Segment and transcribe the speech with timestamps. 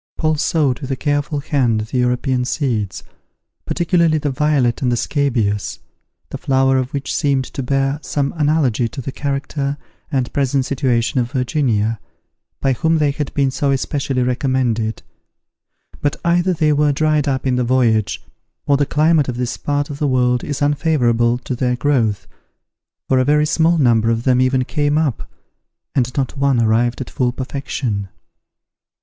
[0.17, 3.03] Paul sowed with a careful hand the European seeds,
[3.67, 5.77] particularly the violet and the scabious,
[6.31, 9.77] the flowers of which seemed to bear some analogy to the character
[10.11, 11.99] and present situation of Virginia,
[12.61, 15.03] by whom they had been so especially recommended;
[16.01, 18.23] but either they were dried up in the voyage,
[18.65, 22.25] or the climate of this part of the world is unfavourable to their growth,
[23.07, 25.29] for a very small number of them even came up,
[25.93, 28.09] and not one arrived at full perfection.